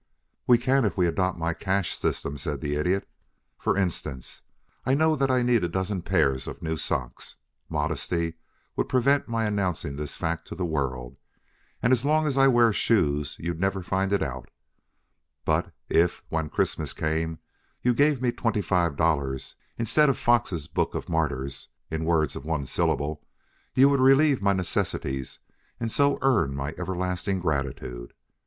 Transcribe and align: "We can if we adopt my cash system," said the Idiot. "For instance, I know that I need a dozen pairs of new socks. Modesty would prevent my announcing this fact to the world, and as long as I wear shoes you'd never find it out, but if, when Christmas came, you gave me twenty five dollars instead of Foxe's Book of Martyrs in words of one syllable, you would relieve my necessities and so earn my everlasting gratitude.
"We 0.47 0.57
can 0.57 0.83
if 0.83 0.97
we 0.97 1.05
adopt 1.05 1.37
my 1.37 1.53
cash 1.53 1.95
system," 1.95 2.35
said 2.35 2.59
the 2.59 2.73
Idiot. 2.73 3.07
"For 3.59 3.77
instance, 3.77 4.41
I 4.83 4.95
know 4.95 5.15
that 5.15 5.29
I 5.29 5.43
need 5.43 5.63
a 5.63 5.69
dozen 5.69 6.01
pairs 6.01 6.47
of 6.47 6.63
new 6.63 6.75
socks. 6.75 7.35
Modesty 7.69 8.33
would 8.75 8.89
prevent 8.89 9.27
my 9.27 9.45
announcing 9.45 9.97
this 9.97 10.17
fact 10.17 10.47
to 10.47 10.55
the 10.55 10.65
world, 10.65 11.17
and 11.83 11.93
as 11.93 12.03
long 12.03 12.25
as 12.25 12.35
I 12.35 12.47
wear 12.47 12.73
shoes 12.73 13.37
you'd 13.39 13.59
never 13.59 13.83
find 13.83 14.11
it 14.11 14.23
out, 14.23 14.49
but 15.45 15.71
if, 15.87 16.23
when 16.29 16.49
Christmas 16.49 16.93
came, 16.93 17.37
you 17.83 17.93
gave 17.93 18.23
me 18.23 18.31
twenty 18.31 18.63
five 18.63 18.95
dollars 18.95 19.55
instead 19.77 20.09
of 20.09 20.17
Foxe's 20.17 20.67
Book 20.67 20.95
of 20.95 21.09
Martyrs 21.09 21.69
in 21.91 22.05
words 22.05 22.35
of 22.35 22.43
one 22.43 22.65
syllable, 22.65 23.23
you 23.75 23.87
would 23.89 23.99
relieve 23.99 24.41
my 24.41 24.53
necessities 24.53 25.37
and 25.79 25.91
so 25.91 26.17
earn 26.23 26.55
my 26.55 26.73
everlasting 26.75 27.37
gratitude. 27.39 28.13